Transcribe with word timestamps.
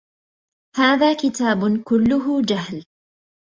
هذا 0.77 1.13
كتاب 1.13 1.83
كله 1.83 2.41
جهل 2.41 2.85